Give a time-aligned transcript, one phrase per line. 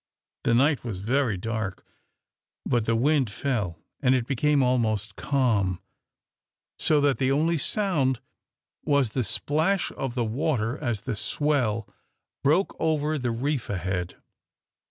[0.45, 1.85] The night was very dark,
[2.65, 5.79] but the wind fell, and it became almost calm,
[6.79, 8.19] so that the only sound
[8.83, 11.87] was the splash of the water as the swell
[12.43, 14.15] broke over the reef ahead.